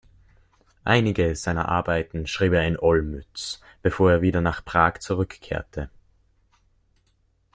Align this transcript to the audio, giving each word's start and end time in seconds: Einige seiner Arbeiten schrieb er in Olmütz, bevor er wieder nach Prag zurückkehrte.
Einige 0.83 1.35
seiner 1.35 1.69
Arbeiten 1.69 2.25
schrieb 2.25 2.53
er 2.53 2.65
in 2.67 2.75
Olmütz, 2.79 3.61
bevor 3.83 4.11
er 4.11 4.21
wieder 4.23 4.41
nach 4.41 4.65
Prag 4.65 4.97
zurückkehrte. 4.97 5.91